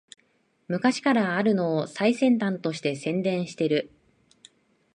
[0.67, 3.91] 昔からあるのを最先端として宣伝してる